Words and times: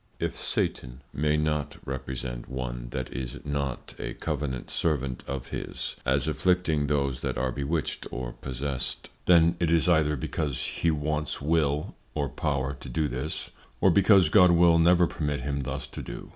3. 0.17 0.29
_If 0.29 0.33
Satan 0.33 1.01
may 1.13 1.37
not 1.37 1.77
represent 1.85 2.49
one 2.49 2.87
that 2.89 3.13
is 3.13 3.37
not 3.45 3.93
a 3.99 4.15
Covenant 4.15 4.71
Servant 4.71 5.23
of 5.27 5.49
his, 5.49 5.95
as 6.07 6.27
afflicting 6.27 6.87
those 6.87 7.19
that 7.19 7.37
are 7.37 7.51
bewitched 7.51 8.07
or 8.09 8.31
possessed, 8.33 9.11
then 9.27 9.55
it 9.59 9.71
is 9.71 9.87
either 9.87 10.15
because 10.15 10.57
he 10.59 10.89
wants 10.89 11.39
Will, 11.39 11.93
or 12.15 12.29
Power 12.29 12.75
to 12.79 12.89
do 12.89 13.07
this, 13.07 13.51
or 13.79 13.91
because 13.91 14.29
God 14.29 14.49
will 14.49 14.79
never 14.79 15.05
permit 15.05 15.41
him 15.41 15.61
thus 15.61 15.85
to 15.85 16.01
do. 16.01 16.29